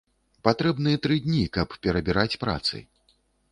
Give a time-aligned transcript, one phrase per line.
[0.45, 2.83] Патрэбны тры дні, каб перабіраць працы.